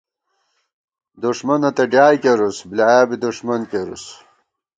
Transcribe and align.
دُݭمَنہ 1.21 1.69
تہ 1.75 1.83
ڈیائے 1.91 2.17
کېرُوس، 2.23 2.57
بۡلیایا 2.69 3.01
بی 3.09 3.15
دُݭمن 3.23 3.61
کېرُوس 3.71 4.05